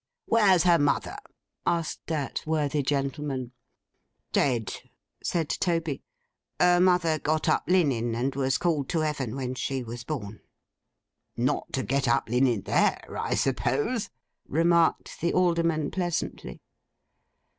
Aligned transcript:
'Where's 0.25 0.63
her 0.63 0.79
mother?' 0.79 1.19
asked 1.63 2.07
that 2.07 2.41
worthy 2.47 2.81
gentleman. 2.81 3.51
'Dead,' 4.31 4.73
said 5.21 5.47
Toby. 5.47 6.01
'Her 6.59 6.79
mother 6.79 7.19
got 7.19 7.47
up 7.47 7.65
linen; 7.67 8.15
and 8.15 8.33
was 8.33 8.57
called 8.57 8.89
to 8.89 9.01
Heaven 9.01 9.35
when 9.35 9.53
She 9.53 9.83
was 9.83 10.03
born.' 10.03 10.41
'Not 11.37 11.71
to 11.73 11.83
get 11.83 12.07
up 12.07 12.29
linen 12.29 12.61
there, 12.63 13.15
I 13.15 13.35
suppose,' 13.35 14.09
remarked 14.47 15.21
the 15.21 15.33
Alderman 15.35 15.91
pleasantly. 15.91 16.63